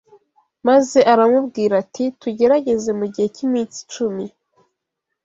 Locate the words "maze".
0.67-0.99